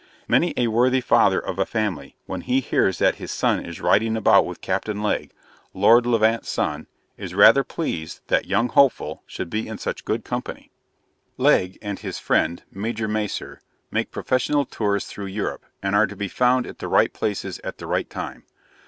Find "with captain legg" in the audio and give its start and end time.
4.47-5.31